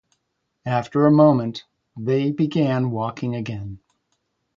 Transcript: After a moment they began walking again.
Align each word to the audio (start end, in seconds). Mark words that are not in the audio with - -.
After 0.65 1.05
a 1.05 1.11
moment 1.11 1.65
they 1.95 2.31
began 2.31 2.89
walking 2.89 3.35
again. 3.35 3.81